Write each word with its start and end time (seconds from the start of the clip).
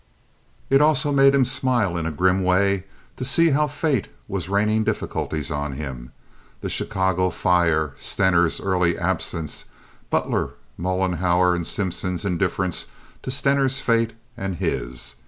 It 0.71 0.81
also 0.81 1.11
made 1.11 1.35
him 1.35 1.45
smile, 1.45 1.95
in 1.95 2.07
a 2.07 2.11
grim 2.11 2.41
way, 2.43 2.85
to 3.17 3.23
see 3.23 3.51
how 3.51 3.67
fate 3.67 4.07
was 4.27 4.49
raining 4.49 4.83
difficulties 4.83 5.51
on 5.51 5.73
him. 5.73 6.11
The 6.61 6.69
Chicago 6.69 7.29
fire, 7.29 7.93
Stener's 7.97 8.59
early 8.59 8.97
absence, 8.97 9.65
Butler, 10.09 10.53
Mollenhauer, 10.75 11.53
and 11.55 11.67
Simpson's 11.67 12.25
indifference 12.25 12.87
to 13.21 13.29
Stener's 13.29 13.79
fate 13.79 14.13
and 14.35 14.55
his. 14.55 15.17